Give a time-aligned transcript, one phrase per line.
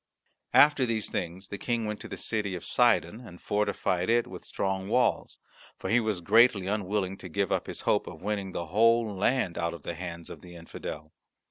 [0.55, 4.43] After these things the King went to the city of Sidon and fortified it with
[4.43, 5.37] strong walls,
[5.77, 9.59] for he was greatly unwilling to give up his hope of winning the whole land
[9.59, 11.13] out of the hands of the infidel.